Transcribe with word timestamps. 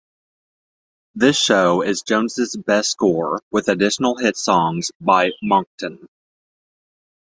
This 1.13 1.37
show 1.37 1.83
is 1.83 2.01
Jones' 2.01 2.57
best 2.65 2.89
score, 2.89 3.43
with 3.51 3.67
additional 3.67 4.17
hit 4.17 4.35
songs 4.35 4.89
by 4.99 5.29
Monckton. 5.43 6.07